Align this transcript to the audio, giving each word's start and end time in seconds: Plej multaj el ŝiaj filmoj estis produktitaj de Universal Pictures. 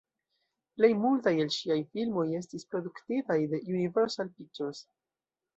Plej 0.79 0.89
multaj 1.01 1.33
el 1.43 1.51
ŝiaj 1.57 1.77
filmoj 1.97 2.25
estis 2.39 2.67
produktitaj 2.73 3.39
de 3.55 3.63
Universal 3.75 4.33
Pictures. 4.39 4.83